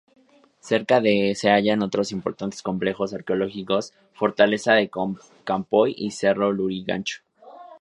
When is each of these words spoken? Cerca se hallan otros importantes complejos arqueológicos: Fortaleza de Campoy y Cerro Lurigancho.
Cerca 0.61 0.99
se 0.99 1.51
hallan 1.51 1.83
otros 1.83 2.11
importantes 2.11 2.63
complejos 2.63 3.13
arqueológicos: 3.13 3.93
Fortaleza 4.13 4.73
de 4.73 4.89
Campoy 5.45 5.93
y 5.95 6.09
Cerro 6.09 6.51
Lurigancho. 6.51 7.21